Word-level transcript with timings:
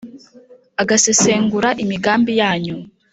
agasesengura 0.81 1.69
imigambi 1.83 2.31
yanyu. 2.41 2.75